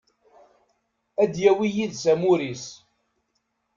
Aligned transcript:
Ad 1.23 1.33
yawi 1.43 1.67
yid-s 1.75 2.03
amur-is. 2.13 2.65